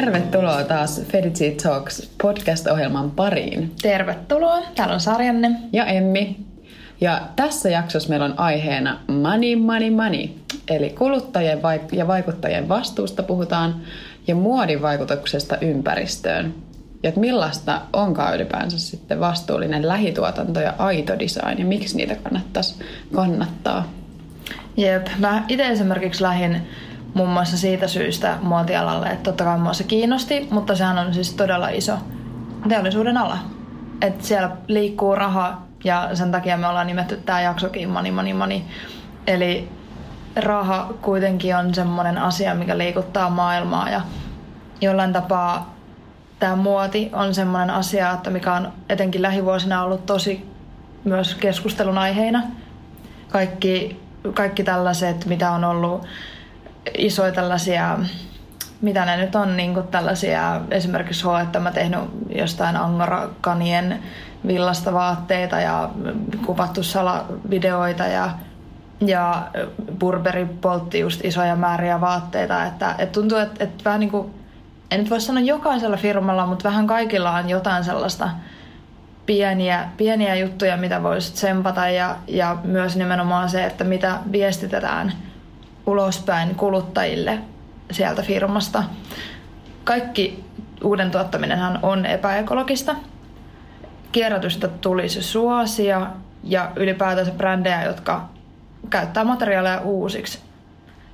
[0.00, 3.72] Tervetuloa taas Feditsi Talks podcast-ohjelman pariin.
[3.82, 4.62] Tervetuloa.
[4.74, 5.50] Täällä on Sarjanne.
[5.72, 6.36] Ja Emmi.
[7.00, 10.28] Ja tässä jaksossa meillä on aiheena money, money, money.
[10.68, 11.60] Eli kuluttajien
[11.92, 13.80] ja vaikuttajien vastuusta puhutaan
[14.26, 16.54] ja muodin vaikutuksesta ympäristöön.
[17.02, 22.74] Ja että millaista onkaan ylipäänsä sitten vastuullinen lähituotanto ja aito design ja miksi niitä kannattaisi
[23.14, 23.88] kannattaa.
[24.76, 26.62] Jep, mä itse esimerkiksi lähin
[27.14, 31.34] muun muassa siitä syystä muotialalle, että totta kai mua se kiinnosti, mutta sehän on siis
[31.34, 31.92] todella iso
[32.68, 33.38] teollisuuden ala.
[34.02, 38.60] Että siellä liikkuu raha ja sen takia me ollaan nimetty tämä jaksokin Money Money Money.
[39.26, 39.68] Eli
[40.36, 44.00] raha kuitenkin on semmoinen asia, mikä liikuttaa maailmaa ja
[44.80, 45.74] jollain tapaa
[46.38, 50.46] tämä muoti on semmoinen asia, että mikä on etenkin lähivuosina ollut tosi
[51.04, 52.42] myös keskustelun aiheina.
[53.28, 54.00] Kaikki,
[54.34, 56.06] kaikki tällaiset, mitä on ollut
[56.98, 57.98] isoja tällaisia,
[58.80, 62.00] mitä ne nyt on, niin tällaisia, esimerkiksi H, että mä tehnyt
[62.34, 64.02] jostain angarakanien
[64.46, 65.90] villasta vaatteita ja
[66.46, 68.30] kuvattu salavideoita ja
[69.06, 69.48] ja
[69.98, 74.34] Burberry poltti just isoja määriä vaatteita, että, että tuntuu, että, että vähän niin kuin,
[74.90, 78.30] en nyt voi sanoa jokaisella firmalla, mutta vähän kaikilla on jotain sellaista
[79.26, 85.12] pieniä, pieniä juttuja, mitä voisi tsempata ja, ja myös nimenomaan se, että mitä viestitetään–
[85.86, 87.38] ulospäin kuluttajille
[87.90, 88.84] sieltä firmasta.
[89.84, 90.44] Kaikki
[90.84, 92.94] uuden tuottaminenhan on epäekologista.
[94.12, 96.06] Kierrätystä tulisi suosia
[96.44, 98.28] ja ylipäätänsä brändejä, jotka
[98.90, 100.38] käyttää materiaaleja uusiksi.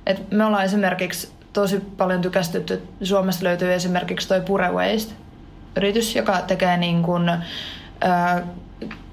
[0.05, 2.87] Et me ollaan esimerkiksi tosi paljon tykästytty.
[3.03, 5.13] Suomesta löytyy esimerkiksi toi Pure Waste
[5.77, 7.31] yritys, joka tekee niin kuin,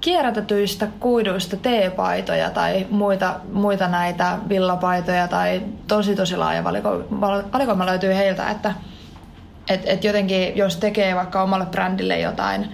[0.01, 6.89] kierrätetyistä kuiduista teepaitoja tai muita, muita näitä villapaitoja tai tosi tosi laaja valiko,
[7.53, 8.73] valikoima löytyy heiltä, että
[9.69, 12.71] et, et jotenkin jos tekee vaikka omalle brändille jotain,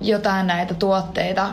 [0.00, 1.48] jotain näitä tuotteita,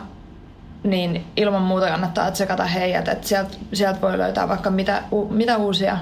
[0.84, 5.98] niin ilman muuta kannattaa tsekata heidät, että sieltä, sieltä voi löytää vaikka mitä, mitä uusia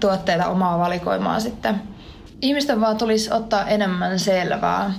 [0.00, 1.82] tuotteita omaa valikoimaa sitten.
[2.42, 4.92] Ihmisten vaan tulisi ottaa enemmän selvää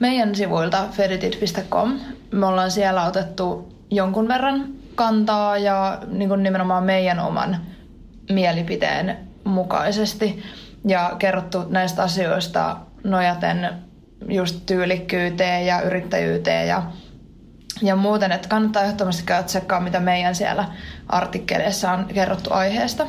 [0.00, 2.00] meidän sivuilta feditit.com.
[2.32, 7.56] Me ollaan siellä otettu jonkun verran kantaa ja niin kuin nimenomaan meidän oman
[8.32, 10.42] mielipiteen mukaisesti
[10.84, 13.68] ja kerrottu näistä asioista nojaten
[14.28, 16.82] just tyylikkyyteen ja yrittäjyyteen ja,
[17.82, 20.64] ja muuten, että kannattaa ehdottomasti käydä tsekkaa, mitä meidän siellä
[21.08, 23.06] artikkeleissa on kerrottu aiheesta.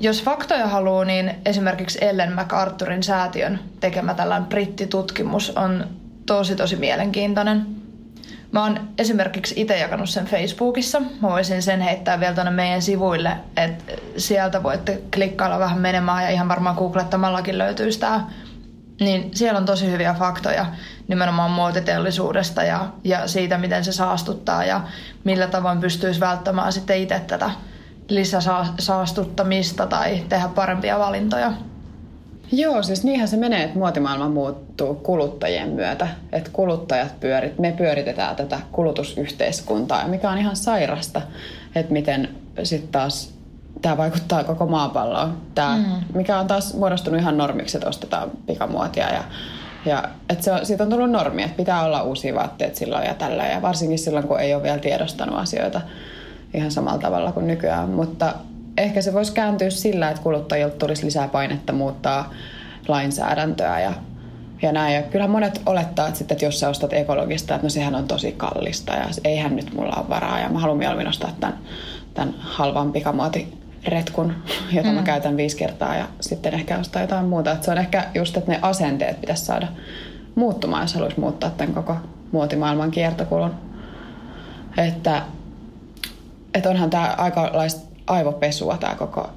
[0.00, 5.86] Jos faktoja haluaa, niin esimerkiksi Ellen MacArthurin säätiön tekemä tällainen brittitutkimus on
[6.26, 7.66] tosi tosi mielenkiintoinen.
[8.52, 11.00] Mä oon esimerkiksi itse jakanut sen Facebookissa.
[11.00, 16.30] Mä voisin sen heittää vielä tuonne meidän sivuille, että sieltä voitte klikkailla vähän menemään ja
[16.30, 18.20] ihan varmaan googlettamallakin löytyy sitä.
[19.00, 20.66] Niin siellä on tosi hyviä faktoja
[21.08, 24.80] nimenomaan muotiteollisuudesta ja, ja siitä, miten se saastuttaa ja
[25.24, 27.50] millä tavoin pystyisi välttämään sitten itse tätä
[28.08, 31.52] lisäsaastuttamista tai tehdä parempia valintoja.
[32.52, 36.08] Joo, siis niinhän se menee, että muotimaailma muuttuu kuluttajien myötä.
[36.32, 41.22] Että kuluttajat pyörit, me pyöritetään tätä kulutusyhteiskuntaa, mikä on ihan sairasta,
[41.74, 42.28] että miten
[42.62, 43.34] sitten taas
[43.82, 45.36] tämä vaikuttaa koko maapalloon.
[45.54, 45.84] Tämä, mm.
[46.14, 49.24] Mikä on taas muodostunut ihan normiksi, että ostetaan pikamuotia ja
[49.86, 53.14] ja että se on, siitä on tullut normi, että pitää olla uusia vaatteet silloin ja
[53.14, 53.46] tällä.
[53.46, 55.80] Ja varsinkin silloin, kun ei ole vielä tiedostanut asioita
[56.54, 57.88] ihan samalla tavalla kuin nykyään.
[57.88, 58.34] Mutta
[58.76, 62.32] ehkä se voisi kääntyä sillä, että kuluttajilta tulisi lisää painetta muuttaa
[62.88, 63.92] lainsäädäntöä ja,
[64.62, 64.94] ja näin.
[64.94, 68.08] Ja kyllähän monet olettaa, että, sitten, että jos sä ostat ekologista, että no sehän on
[68.08, 71.58] tosi kallista ja eihän nyt mulla ole varaa ja mä haluan mieluummin ostaa tämän,
[72.14, 74.34] tämän halvan pikamuotiretkun,
[74.72, 74.94] jota mm.
[74.94, 77.52] mä käytän viisi kertaa ja sitten ehkä ostaa jotain muuta.
[77.52, 79.68] Et se on ehkä just, että ne asenteet pitäisi saada
[80.34, 81.96] muuttumaan, jos haluaisi muuttaa tämän koko
[82.32, 83.54] muotimaailman kiertokulun.
[84.76, 85.22] Että,
[86.54, 87.52] että onhan tämä aika
[88.06, 89.30] aivopesua tämä koko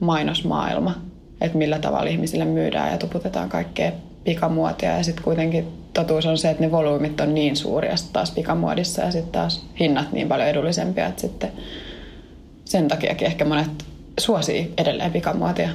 [0.00, 0.94] mainosmaailma,
[1.40, 3.92] että millä tavalla ihmisille myydään ja tuputetaan kaikkea
[4.24, 9.02] pikamuotia ja sitten kuitenkin totuus on se, että ne volyymit on niin suuria taas pikamuodissa
[9.02, 11.52] ja sitten taas hinnat niin paljon edullisempia, että sitten
[12.64, 13.84] sen takiakin ehkä monet
[14.20, 15.68] suosii edelleen pikamuotia.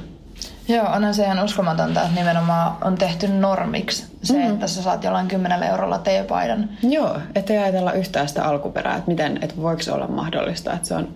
[0.68, 4.54] Joo, onhan se ihan uskomatonta, että nimenomaan on tehty normiksi se, mm-hmm.
[4.54, 6.68] että sä saat jollain kymmenellä eurolla teepaidan.
[6.82, 10.94] Joo, ettei ajatella yhtään sitä alkuperää, että miten, että voiko se olla mahdollista, että se
[10.94, 11.08] on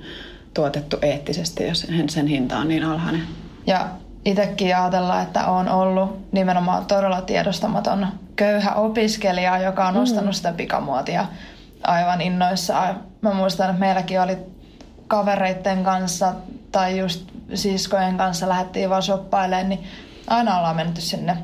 [0.54, 3.22] tuotettu eettisesti, jos sen hinta on niin alhainen.
[3.66, 3.88] Ja
[4.24, 8.06] itsekin ajatella, että on ollut nimenomaan todella tiedostamaton
[8.36, 10.00] köyhä opiskelija, joka on mm.
[10.00, 11.26] ostanut sitä pikamuotia
[11.82, 13.00] aivan innoissaan.
[13.20, 14.38] Mä muistan, että meilläkin oli
[15.06, 16.32] kavereiden kanssa
[16.72, 17.24] tai just
[17.54, 19.84] siskojen kanssa lähdettiin vaan shoppailemaan, niin
[20.26, 21.36] aina ollaan menty sinne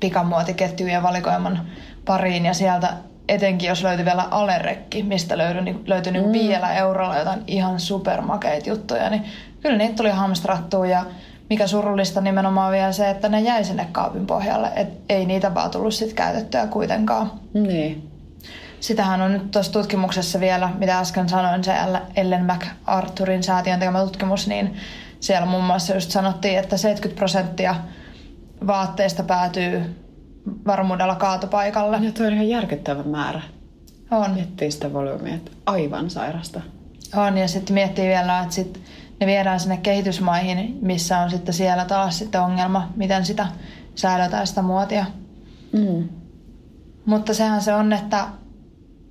[0.00, 1.66] pikamuotiketjujen valikoiman
[2.04, 2.92] pariin ja sieltä
[3.28, 6.32] etenkin jos löytyi vielä alerekki, mistä löytyi, niin löytyi niin mm.
[6.32, 9.24] viidellä eurolla jotain ihan supermakeita juttuja, niin
[9.60, 11.04] kyllä niitä tuli hamstrattua ja
[11.50, 15.70] mikä surullista nimenomaan vielä se, että ne jäi sinne kaapin pohjalle, et ei niitä vaan
[15.70, 17.32] tullut sit käytettyä kuitenkaan.
[17.54, 18.10] Niin.
[18.80, 21.74] Sitähän on nyt tuossa tutkimuksessa vielä, mitä äsken sanoin, se
[22.16, 24.76] Ellen MacArthurin säätiön tekemä tutkimus, niin
[25.20, 27.74] siellä muun muassa just sanottiin, että 70 prosenttia
[28.66, 29.96] vaatteista päätyy
[30.66, 31.98] varmuudella kaatopaikalle.
[32.02, 33.40] Ja tuo on ihan järkyttävä määrä.
[34.10, 34.30] On.
[34.30, 36.60] Miettii sitä volyymia, että aivan sairasta.
[37.16, 38.80] On, ja sitten miettii vielä, että sit
[39.20, 43.46] ne viedään sinne kehitysmaihin, missä on sitten siellä taas sitten ongelma, miten sitä
[43.94, 45.06] säädetään sitä muotia.
[45.72, 46.08] Mm.
[47.04, 48.26] Mutta sehän se on, että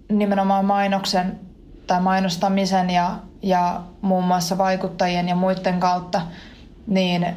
[0.09, 1.39] nimenomaan mainoksen
[1.87, 6.21] tai mainostamisen ja, ja muun muassa vaikuttajien ja muiden kautta,
[6.87, 7.27] niin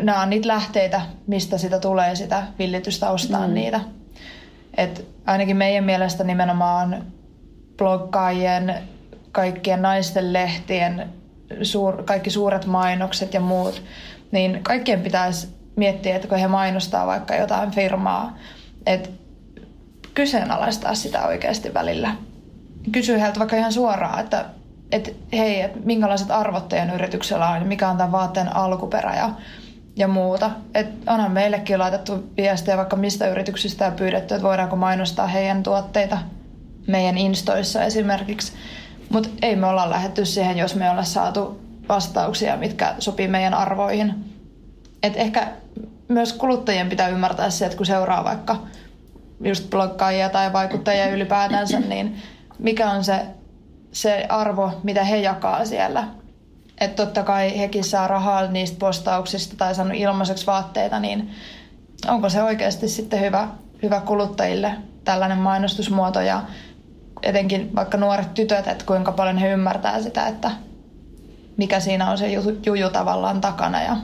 [0.00, 3.54] nämä on niitä lähteitä, mistä sitä tulee sitä villitystä ostaa mm.
[3.54, 3.80] niitä.
[4.76, 7.04] Et ainakin meidän mielestä nimenomaan
[7.76, 8.74] bloggaajien,
[9.32, 11.08] kaikkien naisten lehtien,
[11.62, 13.82] suur, kaikki suuret mainokset ja muut,
[14.32, 18.38] niin kaikkien pitäisi miettiä, että kun he mainostaa vaikka jotain firmaa,
[18.86, 19.08] että
[20.18, 22.14] kyseenalaistaa sitä oikeasti välillä.
[22.92, 24.44] Kysyy heiltä vaikka ihan suoraan, että,
[24.92, 29.30] että hei, että minkälaiset arvot teidän yrityksellä on, mikä on tämän vaatteen alkuperä ja
[29.96, 30.50] ja muuta.
[30.74, 36.18] Et onhan meillekin laitettu viestejä vaikka mistä yrityksistä ja pyydetty, että voidaanko mainostaa heidän tuotteita
[36.86, 38.52] meidän instoissa esimerkiksi.
[39.08, 44.14] Mutta ei me olla lähetty siihen, jos me olla saatu vastauksia, mitkä sopii meidän arvoihin.
[45.02, 45.48] Et ehkä
[46.08, 48.56] myös kuluttajien pitää ymmärtää se, että kun seuraa vaikka
[49.44, 52.16] just bloggaajia tai vaikuttajia ylipäätänsä, niin
[52.58, 53.26] mikä on se,
[53.92, 56.08] se arvo, mitä he jakaa siellä–
[56.80, 61.30] että totta kai hekin saa rahaa niistä postauksista tai saanut ilmaiseksi vaatteita, niin
[62.08, 63.48] onko se oikeasti sitten hyvä,
[63.82, 64.74] hyvä kuluttajille
[65.04, 66.42] tällainen mainostusmuoto ja
[67.22, 70.50] etenkin vaikka nuoret tytöt, että kuinka paljon he ymmärtää sitä, että
[71.56, 73.96] mikä siinä on se juju, juju tavallaan takana ja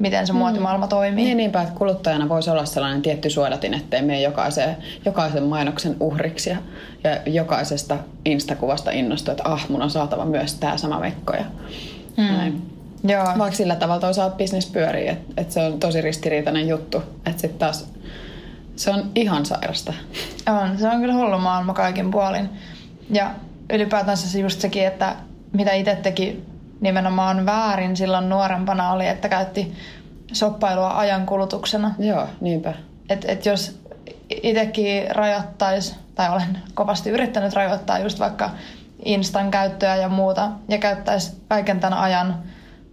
[0.00, 0.38] miten se mm.
[0.38, 1.24] muotimaailma toimii.
[1.24, 6.50] Niin, niinpä, että kuluttajana voisi olla sellainen tietty suodatin, ettei mene jokaisen, jokaisen mainoksen uhriksi
[6.50, 6.56] ja,
[7.04, 11.32] ja jokaisesta instakuvasta innostua, että ah, mun on saatava myös tämä sama vekko.
[11.32, 11.44] Ja
[12.16, 12.36] Mm.
[12.36, 12.62] Näin.
[13.04, 13.24] Joo.
[13.38, 17.02] Vaikka sillä tavalla toisaalta bisnes pyörii, että et se on tosi ristiriitainen juttu.
[17.26, 17.88] Että sitten taas
[18.76, 19.92] se on ihan sairasta.
[20.48, 22.50] On, se on kyllä hullu maailma kaikin puolin.
[23.10, 23.30] Ja
[23.72, 25.16] ylipäätänsä se just sekin, että
[25.52, 26.42] mitä itse teki
[26.80, 29.72] nimenomaan väärin silloin nuorempana oli, että käytti
[30.32, 31.94] soppailua ajankulutuksena.
[31.98, 32.74] Joo, niinpä.
[33.08, 33.80] Et, et jos
[34.42, 38.50] itsekin rajoittaisi, tai olen kovasti yrittänyt rajoittaa just vaikka
[39.04, 42.36] Instan käyttöä ja muuta ja käyttäisi kaiken tämän ajan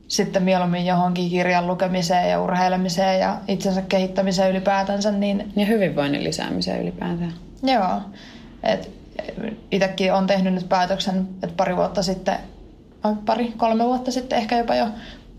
[0.08, 5.12] sitten mieluummin johonkin kirjan lukemiseen ja urheilemiseen ja itsensä kehittämiseen ylipäätänsä.
[5.12, 5.54] Niin...
[5.56, 7.34] Ja hyvinvoinnin lisäämiseen ylipäätään.
[7.64, 8.02] Joo.
[8.64, 8.92] Et
[9.72, 12.38] itsekin on tehnyt nyt päätöksen, että pari vuotta sitten,
[13.26, 14.88] pari, kolme vuotta sitten ehkä jopa jo,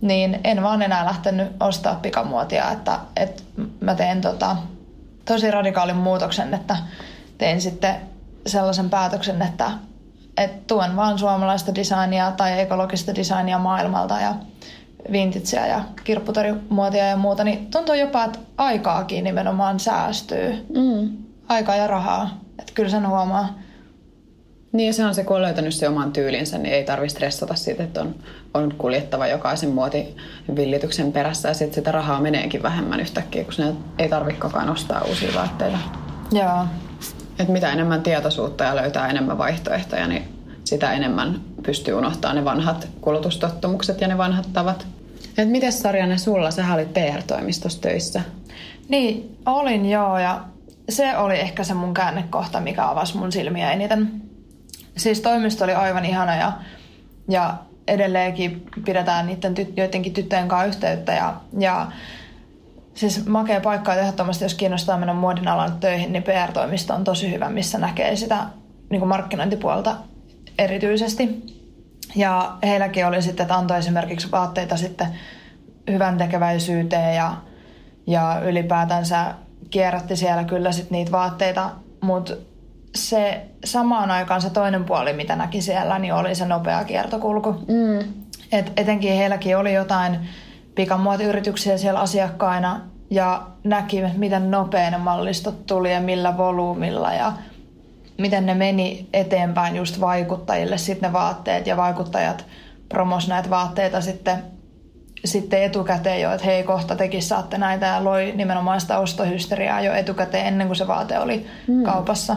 [0.00, 3.42] niin en vaan enää lähtenyt ostaa pikamuotia, että, että
[3.80, 4.56] mä teen tota,
[5.24, 6.76] tosi radikaalin muutoksen, että
[7.38, 7.96] tein sitten
[8.46, 9.70] sellaisen päätöksen, että
[10.38, 14.34] että tuen vaan suomalaista designia tai ekologista designia maailmalta ja
[15.12, 20.66] vintageä ja kirpputorimuotia ja muuta, niin tuntuu jopa, että aikaakin nimenomaan säästyy.
[20.74, 21.16] Mm.
[21.48, 22.40] Aikaa ja rahaa.
[22.58, 23.58] Että kyllä sen huomaa.
[24.72, 27.82] Niin se on se, kun on löytänyt se oman tyylinsä, niin ei tarvitse stressata siitä,
[27.82, 28.14] että on,
[28.54, 34.08] on kuljettava jokaisen muotivillityksen perässä ja sitten sitä rahaa meneekin vähemmän yhtäkkiä, kun sinne ei
[34.08, 35.78] tarvitse koko ajan ostaa uusia vaatteita.
[36.32, 36.66] Joo.
[37.38, 40.28] Että mitä enemmän tietoisuutta ja löytää enemmän vaihtoehtoja, niin
[40.64, 44.86] sitä enemmän pystyy unohtamaan ne vanhat kulutustottumukset ja ne vanhat tavat.
[45.38, 46.50] Et miten Sarjanne sulla?
[46.50, 48.20] Sä olit PR-toimistossa töissä.
[48.88, 50.40] Niin, olin joo ja
[50.88, 54.27] se oli ehkä se mun käännekohta, mikä avasi mun silmiä eniten.
[54.98, 56.52] Siis toimisto oli aivan ihana ja,
[57.28, 57.54] ja
[57.88, 61.86] edelleenkin pidetään niiden tyt, joidenkin tyttöjen kanssa yhteyttä ja, ja
[62.94, 67.32] siis makea paikka, että ehdottomasti jos kiinnostaa mennä muodin alan töihin, niin PR-toimisto on tosi
[67.32, 68.46] hyvä, missä näkee sitä
[68.90, 69.96] niin kuin markkinointipuolta
[70.58, 71.42] erityisesti.
[72.16, 75.06] Ja heilläkin oli sitten, että antoi esimerkiksi vaatteita sitten
[75.90, 77.36] hyvän tekeväisyyteen ja,
[78.06, 79.34] ja ylipäätänsä
[79.70, 82.34] kierrätti siellä kyllä sitten niitä vaatteita, mutta
[82.98, 87.52] se samaan aikaan se toinen puoli, mitä näki siellä, niin oli se nopea kiertokulku.
[87.52, 88.12] Mm.
[88.52, 90.28] Et etenkin heilläkin oli jotain
[90.74, 97.32] pikamuotiyrityksiä siellä asiakkaina ja näki, miten nopea ne mallistot tuli ja millä volyymilla ja
[98.18, 102.46] miten ne meni eteenpäin just vaikuttajille sitten ne vaatteet ja vaikuttajat
[102.88, 104.42] promos näitä vaatteita sitten,
[105.24, 109.94] sitten etukäteen jo, että hei kohta tekin saatte näitä ja loi nimenomaan sitä ostohysteriaa jo
[109.94, 111.82] etukäteen ennen kuin se vaate oli mm.
[111.82, 112.36] kaupassa.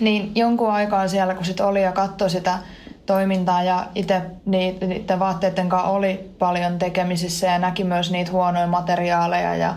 [0.00, 2.58] Niin jonkun aikaa siellä kun sit oli ja katsoi sitä
[3.06, 9.54] toimintaa ja itse niiden vaatteiden kanssa oli paljon tekemisissä ja näki myös niitä huonoja materiaaleja
[9.54, 9.74] ja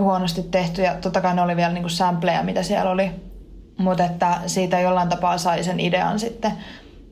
[0.00, 0.94] huonosti tehtyjä.
[0.94, 3.10] Totta kai ne oli vielä niinku sampleja, mitä siellä oli,
[3.78, 6.52] mutta että siitä jollain tapaa sai sen idean sitten.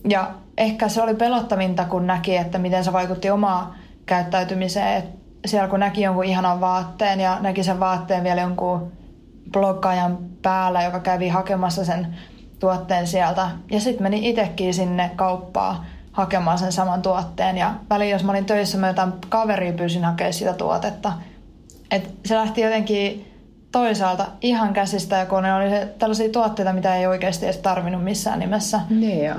[0.08, 3.74] Ja ehkä se oli pelottavinta, kun näki, että miten se vaikutti omaa
[4.06, 4.96] käyttäytymiseen.
[4.96, 5.04] Et
[5.46, 8.92] siellä kun näki jonkun ihanan vaatteen ja näki sen vaatteen vielä jonkun
[9.52, 12.16] bloggaajan päällä, joka kävi hakemassa sen
[12.62, 13.50] tuotteen sieltä.
[13.70, 15.76] Ja sitten meni itsekin sinne kauppaan
[16.12, 17.56] hakemaan sen saman tuotteen.
[17.56, 21.12] Ja väliin, jos mä olin töissä, mä jotain kaveria pyysin hakemaan sitä tuotetta.
[21.90, 23.32] Et se lähti jotenkin
[23.72, 25.64] toisaalta ihan käsistä, ja kun ne oli
[25.98, 28.80] tällaisia tuotteita, mitä ei oikeasti edes tarvinnut missään nimessä.
[28.90, 29.38] Niin joo.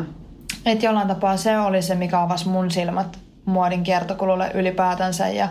[0.66, 5.50] Et jollain tapaa se oli se, mikä avasi mun silmät muodin kiertokululle ylipäätänsä ja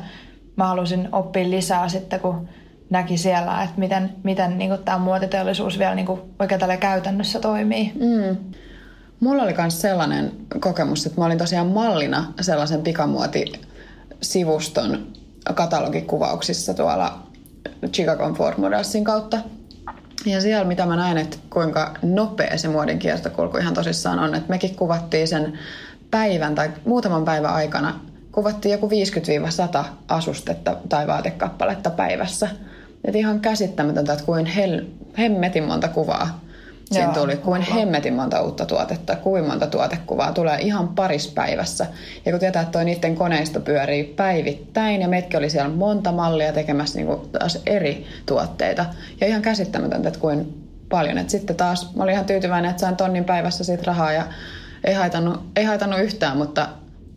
[0.56, 2.48] mä halusin oppia lisää sitten, kun
[2.92, 6.08] näki siellä, että miten, miten niin tämä muotiteollisuus vielä niin
[6.38, 7.92] oikein tällä käytännössä toimii.
[7.94, 8.36] Mm.
[9.20, 15.06] Mulla oli myös sellainen kokemus, että mä olin tosiaan mallina sellaisen pikamuotisivuston
[15.54, 17.22] katalogikuvauksissa tuolla
[17.86, 19.38] Chicago Ford Modelsin kautta.
[20.26, 24.48] Ja siellä mitä mä näin, että kuinka nopea se muodin kiertokulku ihan tosissaan on, että
[24.48, 25.58] mekin kuvattiin sen
[26.10, 28.00] päivän tai muutaman päivän aikana
[28.32, 28.90] kuvattiin joku 50-100
[30.08, 32.48] asustetta tai vaatekappaletta päivässä.
[33.04, 34.84] Et ihan käsittämätöntä, että kuin hel,
[35.18, 36.40] hemmetin monta kuvaa
[36.92, 41.86] Siinä Joo, tuli kuin hemmetin monta uutta tuotetta, kuin monta tuotekuvaa tulee ihan paris päivässä.
[42.26, 46.52] Ja kun tietää, että toi niiden koneisto pyörii päivittäin ja meitkin oli siellä monta mallia
[46.52, 48.86] tekemässä niin taas eri tuotteita.
[49.20, 51.18] Ja ihan käsittämätöntä, että kuin paljon.
[51.18, 54.24] Et sitten taas mä olin ihan tyytyväinen, että sain tonnin päivässä siitä rahaa ja
[54.84, 56.68] ei haitannut, ei haitannut yhtään, mutta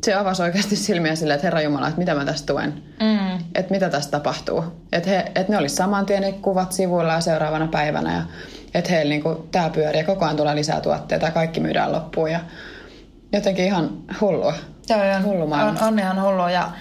[0.05, 2.83] se avasi oikeasti silmiä silleen, että Herra Jumala, että mitä mä tästä tuen.
[3.01, 3.35] Mm.
[3.55, 4.63] Että mitä tästä tapahtuu.
[4.91, 8.15] Että, he, että ne olisi saman tien ne kuvat sivuilla ja seuraavana päivänä.
[8.15, 8.23] Ja
[8.73, 12.31] että heillä niin tämä pyörii ja koko ajan tulee lisää tuotteita ja kaikki myydään loppuun.
[12.31, 12.39] Ja
[13.33, 13.89] jotenkin ihan
[14.21, 14.53] hullua.
[14.89, 16.51] Joo, on, Hullu on, on ihan hullua.
[16.51, 16.71] Ja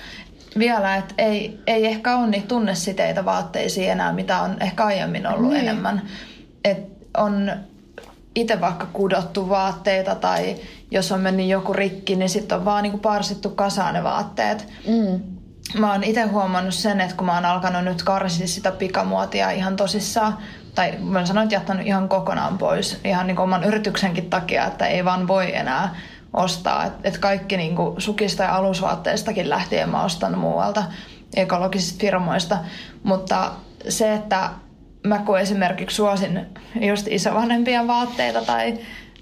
[0.58, 5.52] vielä, että ei, ei ehkä ole niitä tunnesiteitä vaatteisiin enää, mitä on ehkä aiemmin ollut
[5.52, 5.62] niin.
[5.62, 6.02] enemmän.
[6.64, 6.78] Et
[7.16, 7.50] on
[8.34, 10.56] itse vaikka kudottu vaatteita tai
[10.90, 14.68] jos on mennyt joku rikki, niin sitten on vaan niinku parsittu kasaan ne vaatteet.
[14.86, 15.20] Mm.
[15.78, 19.76] Mä oon itse huomannut sen, että kun mä oon alkanut nyt karsia sitä pikamuotia ihan
[19.76, 20.38] tosissaan,
[20.74, 25.04] tai mä sanoin, että jättänyt ihan kokonaan pois ihan niin oman yrityksenkin takia, että ei
[25.04, 25.96] vaan voi enää
[26.32, 26.84] ostaa.
[26.84, 30.84] Että et kaikki niin kuin sukista ja alusvaatteistakin lähtien mä ostan muualta
[31.36, 32.58] ekologisista firmoista.
[33.02, 33.52] Mutta
[33.88, 34.50] se, että
[35.04, 36.46] mä kun esimerkiksi suosin
[36.80, 38.78] just isovanhempien vaatteita tai,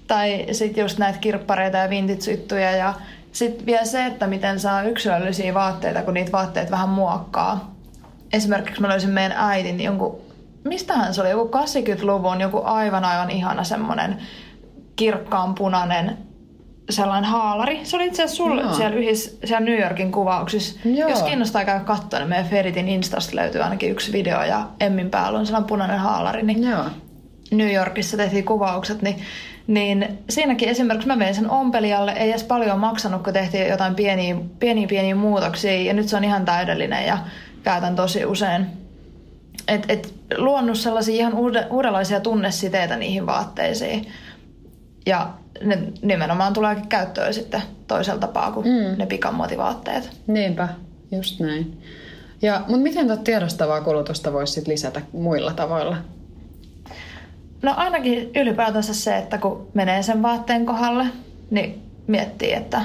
[0.07, 2.93] tai sitten just näitä kirppareita ja vintage ja
[3.31, 7.73] sitten vielä se, että miten saa yksilöllisiä vaatteita, kun niitä vaatteet vähän muokkaa.
[8.33, 10.21] Esimerkiksi mä löysin meidän äitin jonkun,
[10.63, 14.17] mistähän se oli, joku 80-luvun, joku aivan aivan ihana semmonen
[14.95, 16.17] kirkkaan punainen
[16.89, 17.79] sellainen haalari.
[17.83, 18.73] Se oli itse asiassa sulle Joo.
[18.73, 20.79] siellä, yhdessä, siellä New Yorkin kuvauksissa.
[20.85, 21.09] Joo.
[21.09, 25.39] Jos kiinnostaa käydä katsoa, niin meidän Feritin Instasta löytyy ainakin yksi video ja Emmin päällä
[25.39, 26.43] on sellainen punainen haalari.
[26.43, 26.85] Niin Joo.
[27.51, 29.15] New Yorkissa tehtiin kuvaukset, niin,
[29.67, 34.35] niin siinäkin esimerkiksi mä vein sen ompelijalle, ei edes paljon maksanut, kun tehtiin jotain pieniä,
[34.59, 37.17] pieniä, pieniä muutoksia ja nyt se on ihan täydellinen ja
[37.63, 38.65] käytän tosi usein.
[39.67, 44.07] Et, et luonut sellaisia ihan uude, uudenlaisia tunnesiteitä niihin vaatteisiin.
[45.05, 45.29] Ja
[45.63, 48.97] ne nimenomaan tuleekin käyttöön sitten toisella tapaa kuin mm.
[48.97, 50.09] ne pikamuotivaatteet.
[50.27, 50.67] Niinpä,
[51.11, 51.77] just näin.
[52.41, 55.97] Ja, mutta miten tuota tiedostavaa kulutusta voisi sit lisätä muilla tavoilla?
[57.61, 61.05] No ainakin ylipäätänsä se, että kun menee sen vaatteen kohdalle,
[61.51, 62.81] niin miettii, että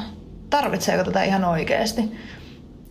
[0.51, 2.03] tarvitseeko tätä ihan oikeasti.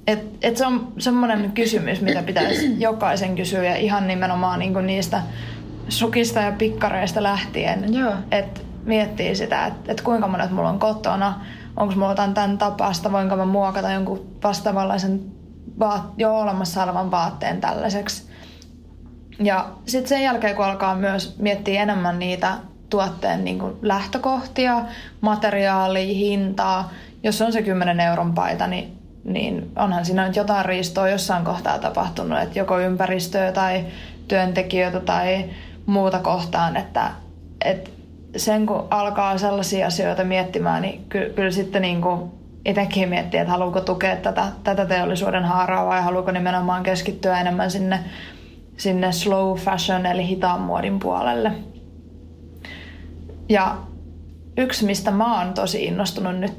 [0.07, 5.21] Et, et se on semmoinen kysymys, mitä pitäisi jokaisen kysyä ja ihan nimenomaan niinku niistä
[5.89, 7.93] sukista ja pikkareista lähtien.
[7.93, 8.13] Joo.
[8.87, 11.41] Et miettii sitä, että et kuinka monet mulla on kotona,
[11.77, 15.21] onko mulla jotain tämän tapasta, voinko mä muokata jonkun vastaavanlaisen
[15.79, 18.29] vaat, jo olemassa olevan vaatteen tällaiseksi.
[19.39, 22.57] Ja sitten sen jälkeen, kun alkaa myös miettiä enemmän niitä
[22.89, 24.81] tuotteen niin kuin lähtökohtia,
[25.21, 26.91] materiaalia, hintaa,
[27.23, 31.79] jos on se 10 euron paita, niin, niin onhan siinä nyt jotain riistoa jossain kohtaa
[31.79, 33.85] tapahtunut, että joko ympäristöä tai
[34.27, 35.45] työntekijöitä tai
[35.85, 37.11] muuta kohtaan, että,
[37.65, 37.96] että
[38.35, 42.31] sen kun alkaa sellaisia asioita miettimään, niin ky- kyllä sitten niin kuin
[42.65, 47.99] itsekin miettii, että haluuko tukea tätä, tätä teollisuuden haaraa vai haluuko nimenomaan keskittyä enemmän sinne,
[48.77, 51.51] sinne slow fashion eli hitaan muodin puolelle.
[53.49, 53.77] Ja
[54.57, 56.53] yksi, mistä mä oon tosi innostunut nyt,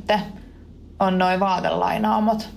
[1.01, 2.49] on noin vaatelainaamot.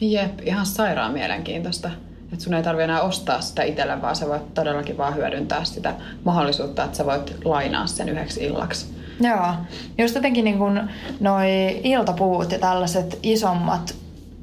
[0.00, 1.90] Jep, ihan sairaan mielenkiintoista.
[2.32, 5.94] Että sun ei tarvi enää ostaa sitä itselle, vaan sä voit todellakin vaan hyödyntää sitä
[6.24, 8.98] mahdollisuutta, että sä voit lainaa sen yhdeksi illaksi.
[9.20, 9.54] Joo,
[9.98, 10.80] just jotenkin niin kuin
[11.20, 13.94] noi iltapuut ja tällaiset isommat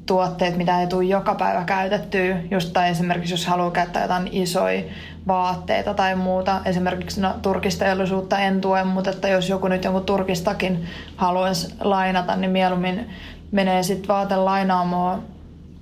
[0.06, 4.84] tuotteet, mitä ei tule joka päivä käytettyä, just tai esimerkiksi jos haluaa käyttää jotain isoja
[5.28, 6.62] vaatteita tai muuta.
[6.66, 12.52] Esimerkiksi no, turkisteollisuutta en tue, mutta että jos joku nyt jonkun turkistakin haluaisi lainata, niin
[12.52, 13.10] mieluummin
[13.52, 15.24] menee sitten vaatelainaamoon,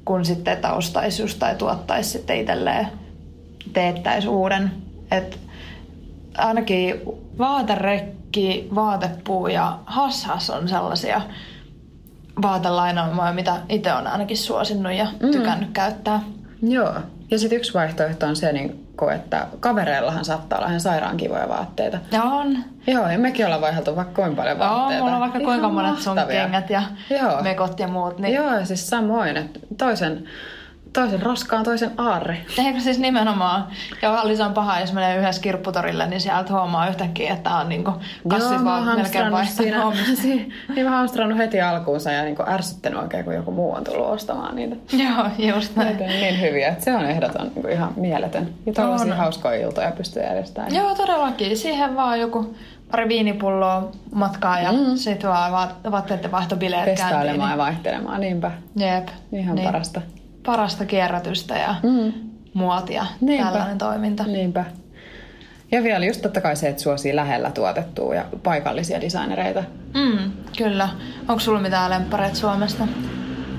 [0.06, 2.88] kun sitten että ostaisi just tai tuottaisi sitten itselleen,
[3.74, 4.72] teettäisi uuden.
[5.12, 5.40] Et
[6.38, 7.02] ainakin
[7.38, 11.22] vaaterekki, vaatepuu ja hashas on sellaisia
[12.42, 15.32] vaatelainaamoja, mitä itse on ainakin suosinnut ja mm.
[15.32, 16.22] tykännyt käyttää.
[16.62, 16.94] Joo.
[17.32, 21.50] Ja sitten yksi vaihtoehto on se, niin kuin, että kavereillahan saattaa olla ihan sairaan kivoja
[21.50, 21.98] vaatteita.
[22.12, 22.58] Ja on.
[22.88, 24.94] Joo, ja mekin ollaan vaihdeltu vaikka kuinka paljon vaatteita.
[24.94, 27.42] Joo, mulla on vaikka Ihan kuinka monet sun kengät ja Joo.
[27.42, 28.20] mekot ja muut.
[28.20, 30.24] Niin Joo, ja siis samoin, että toisen,
[30.94, 32.38] toisen roskaan toisen aarre.
[32.58, 33.68] Eikö siis nimenomaan?
[34.02, 37.92] Ja se on paha, jos menee yhdessä kirpputorille, niin sieltä huomaa yhtäkkiä, että on niinku
[38.28, 43.26] kassit Joo, vaan melkein vaihtanut niin mä oon hamstrannut heti alkuunsa ja niin ärsyttänyt oikein,
[43.26, 44.76] kun joku muu on tullut ostamaan niitä.
[44.92, 45.88] Joo, just näin.
[45.88, 48.50] Näitä on niin hyviä, että se on ehdoton niin kuin ihan mieletön.
[48.66, 49.20] Ja tällaisia On.
[49.20, 50.76] hauskoja iltoja pystyy järjestämään.
[50.76, 51.58] Joo, todellakin.
[51.58, 52.56] Siihen vaan joku
[52.92, 54.96] pari viinipulloa matkaa ja mm.
[54.96, 57.08] sitten vaan vaat- vaatteiden vaihtobileet käyntiin.
[57.08, 58.52] Testailemaan ja vaihtelemaan, niinpä.
[58.76, 59.08] Niin, jep.
[59.32, 59.66] Ihan niin.
[59.66, 60.02] parasta.
[60.46, 62.14] Parasta kierrätystä ja Mm.
[62.54, 63.46] muotia, Niinpä.
[63.52, 64.24] tällainen toiminta.
[64.24, 64.66] Niinpä.
[65.72, 69.64] Ja vielä just totta kai se, että suosii lähellä tuotettua ja paikallisia designereita.
[69.94, 70.90] Mm, kyllä.
[71.28, 72.88] Onko sulla mitään lemppareita Suomesta?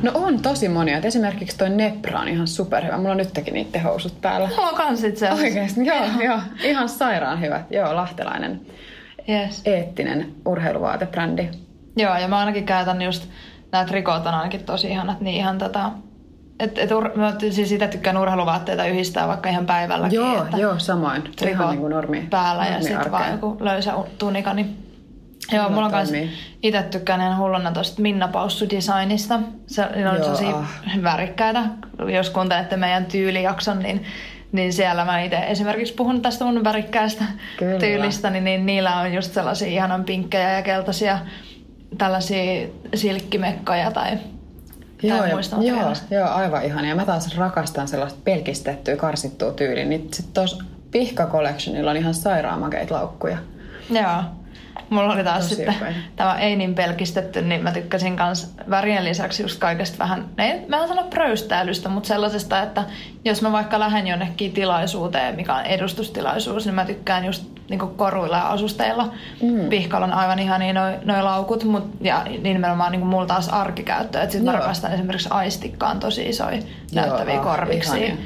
[0.02, 0.96] No on tosi monia.
[0.98, 2.96] Et esimerkiksi toi Nepra on ihan superhyvä.
[2.96, 4.48] Mulla on nytkin niitä housut päällä.
[4.48, 5.32] Mulla on kans itse.
[5.32, 6.38] Oikeesti, joo, joo.
[6.62, 7.70] Ihan sairaan hyvät.
[7.70, 8.60] Joo, lahtelainen
[9.28, 9.62] Yes.
[9.64, 11.48] eettinen urheiluvaatebrändi.
[11.96, 13.28] Joo, ja mä ainakin käytän just,
[13.72, 15.90] nämä trikot on ainakin tosi ihanat, niin ihan tota,
[16.60, 20.16] et, et ur, mä siis sitä tykkään urheiluvaatteita yhdistää vaikka ihan päivälläkin.
[20.16, 21.22] Joo, että joo, samoin.
[21.48, 24.84] Ihan niin kuin normi, päällä ja sitten vaan joku löysä tunika, niin
[25.52, 26.06] Joo, Kyllä mulla on
[26.62, 29.40] itse tykkään ihan hulluna tosta Minna Paussu-designista.
[29.66, 30.44] Se ne on tosi
[31.02, 31.62] värikkäitä.
[32.14, 34.04] Jos kuuntelette meidän tyylijakson, niin,
[34.52, 37.24] niin siellä mä itse esimerkiksi puhun tästä mun värikkäästä
[37.56, 37.78] Kyllä.
[37.78, 41.18] tyylistä, niin, niin niillä on just sellaisia ihanan pinkkejä ja keltaisia
[41.98, 44.18] tällaisia silkkimekkoja tai,
[45.08, 46.88] Joo, ja, muista joo, joo, aivan ihania.
[46.88, 49.84] Ja mä taas rakastan sellaista pelkistettyä, karsittua tyyliä.
[49.84, 53.38] Niin sit tuossa Pihka Collectionilla on ihan sairaan makeita laukkuja.
[53.90, 54.22] Joo.
[54.90, 55.98] Mulla oli taas Tosi sitten upeita.
[56.16, 60.82] tämä ei niin pelkistetty, niin mä tykkäsin kans värien lisäksi just kaikesta vähän, ei mä
[60.82, 62.84] en sano pröystäilystä, mutta sellaisesta, että
[63.24, 68.36] jos mä vaikka lähden jonnekin tilaisuuteen, mikä on edustustilaisuus, niin mä tykkään just niinku koruilla
[68.36, 69.12] ja asusteilla.
[69.42, 69.68] Mm.
[69.68, 74.20] Pihkalla on aivan ihania noi, noi laukut, mut, ja nimenomaan niinku mulla taas arkikäyttö.
[74.22, 74.60] Et sit mä Joo.
[74.60, 76.58] rakastan esimerkiksi aistikkaan tosi isoja
[76.94, 77.96] näyttäviä korviksi.
[78.04, 78.16] ihania.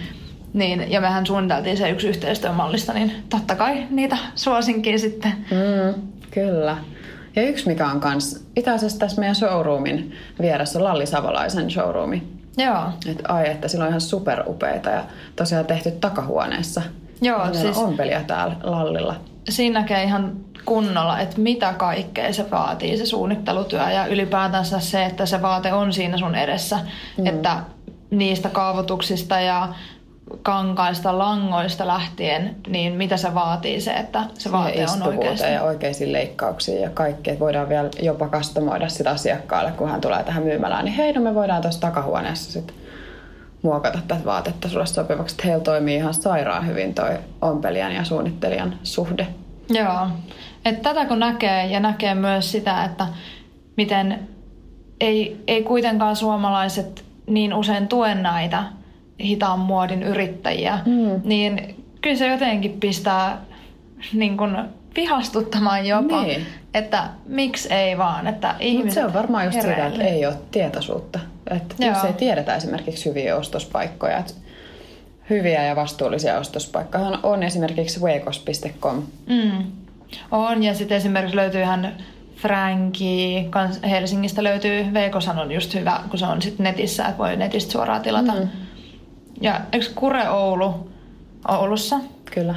[0.53, 5.33] Niin, ja mehän suunniteltiin se yksi yhteistyömallista, niin totta kai niitä suosinkin sitten.
[5.51, 6.77] Mm, kyllä.
[7.37, 12.23] Ja yksi mikä on kans, itse asiassa tässä meidän showroomin vieressä on Lalli Savolaisen showroomi.
[12.57, 15.05] Joo, Et, ai, että sillä on ihan superupeita ja
[15.37, 16.83] tosiaan tehty takahuoneessa.
[17.21, 19.15] Joo, Meillä siis- on ompelia täällä Lallilla.
[19.49, 20.33] siinä näkee ihan
[20.65, 25.93] kunnolla, että mitä kaikkea se vaatii, se suunnittelutyö ja ylipäätänsä se, että se vaate on
[25.93, 26.79] siinä sun edessä.
[27.19, 27.27] Mm.
[27.27, 27.57] Että
[28.11, 29.69] niistä kaavoituksista ja
[30.43, 35.53] kankaista, langoista lähtien, niin mitä se vaatii se, että se vaate on oikeasti.
[35.53, 37.33] ja oikeisiin leikkauksiin ja kaikkea.
[37.33, 40.85] Että Voidaan vielä jopa kastomoida sitä asiakkaalle, kun hän tulee tähän myymälään.
[40.85, 42.77] Niin hei, no me voidaan tuossa takahuoneessa sitten
[43.63, 45.35] muokata tätä vaatetta sulle sopivaksi.
[45.35, 49.27] Että heillä toimii ihan sairaan hyvin toi ompelijan ja suunnittelijan suhde.
[49.71, 50.07] Joo.
[50.65, 53.07] Et tätä kun näkee ja näkee myös sitä, että
[53.77, 54.29] miten
[55.01, 58.63] ei, ei kuitenkaan suomalaiset niin usein tue näitä
[59.21, 61.21] hitaan muodin yrittäjiä, mm.
[61.25, 63.41] niin kyllä se jotenkin pistää
[64.13, 64.57] niin kuin
[64.97, 66.47] vihastuttamaan jopa, niin.
[66.75, 70.35] että miksi ei vaan, että ihmiset Mut se on varmaan just sitä, että ei ole
[70.51, 71.21] tietoisuutta.
[71.51, 74.33] Että jos ei tiedetä esimerkiksi hyviä ostospaikkoja, että
[75.31, 79.03] hyviä ja vastuullisia ostospaikkoja on esimerkiksi weekos.com.
[79.27, 79.65] Mm.
[80.31, 81.93] On, ja sitten esimerkiksi löytyy ihan
[82.37, 83.49] Franki,
[83.91, 88.03] Helsingistä löytyy, Veikoshan on just hyvä, kun se on sitten netissä, että voi netistä suoraan
[88.03, 88.33] tilata.
[88.33, 88.49] Mm.
[89.41, 90.91] Ja eikö Kure Oulu
[91.49, 92.01] Oulussa?
[92.35, 92.55] Kyllä.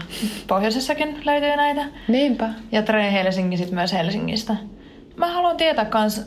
[0.47, 1.85] Pohjoisessakin löytyy näitä.
[2.07, 2.49] Niinpä.
[2.71, 4.55] Ja Tre Helsinki sitten myös Helsingistä.
[5.15, 6.21] Mä haluan tietää kans,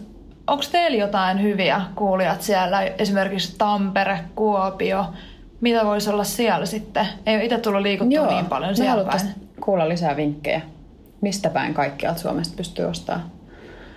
[0.47, 5.07] onko teillä jotain hyviä kuulijat siellä, esimerkiksi Tampere, Kuopio,
[5.61, 7.07] mitä voisi olla siellä sitten?
[7.27, 9.21] Ei ole itse tullut liikuttua Joo, niin paljon siellä päin.
[9.61, 10.61] kuulla lisää vinkkejä.
[11.21, 13.31] Mistä päin kaikkialta Suomesta pystyy ostamaan?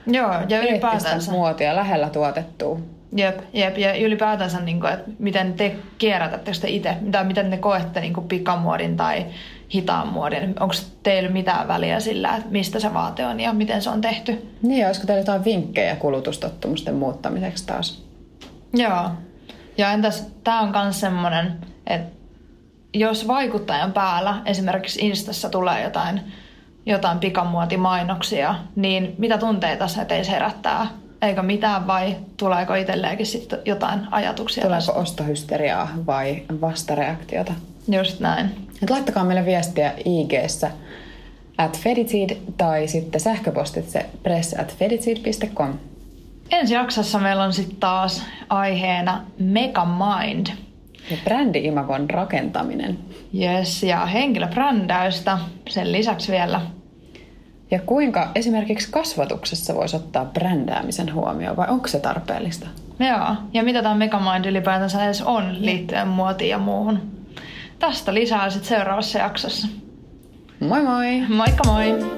[0.08, 1.32] Joo, ja ylipäätänsä.
[1.32, 2.80] muotia lähellä tuotettua.
[3.16, 7.58] Jep, jep, ja ylipäätänsä, niin kuin, että miten te kierrätätte sitä itse, tai miten te
[7.58, 9.26] koette niin kuin pikamuodin tai
[9.74, 10.56] hitaan muodin.
[10.60, 14.48] Onko teillä mitään väliä sillä, että mistä se vaate on ja miten se on tehty?
[14.62, 18.04] Niin, olisiko teillä jotain vinkkejä kulutustottumusten muuttamiseksi taas?
[18.74, 19.12] Joo.
[19.78, 21.54] Ja entäs, tämä on myös semmoinen,
[21.88, 22.18] että
[22.94, 26.22] jos vaikuttajan päällä esimerkiksi Instassa tulee jotain,
[26.86, 30.88] jotain pikamuotimainoksia, niin mitä tunteita se teissä herättää?
[31.22, 34.62] Eikö mitään vai tuleeko itselleenkin sitten jotain ajatuksia?
[34.62, 35.00] Tuleeko tästä?
[35.00, 37.54] ostohysteriaa vai vastareaktiota?
[37.88, 38.50] Just näin.
[38.84, 40.34] Et laittakaa meille viestiä ig
[41.58, 45.74] at feditseed tai sitten sähköpostitse press at feditseed.com.
[46.52, 50.48] Ensi jaksossa meillä on sitten taas aiheena Mega Mind.
[51.12, 52.98] Ja brändi-imagon rakentaminen.
[53.40, 55.38] Yes, ja henkilöbrändäystä
[55.70, 56.62] sen lisäksi vielä.
[57.72, 62.68] Ja kuinka esimerkiksi kasvatuksessa voisi ottaa brändäämisen huomioon, vai onko se tarpeellista?
[63.00, 67.00] Joo, ja mitä tämä Megamind ylipäätänsä edes on liittyen muotiin ja muuhun.
[67.80, 69.68] Tästä lisää sitten seuraavassa jaksossa.
[70.60, 71.22] Moi moi!
[71.30, 72.18] Moikka moi!